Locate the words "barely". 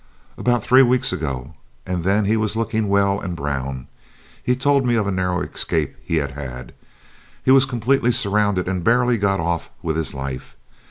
8.83-9.19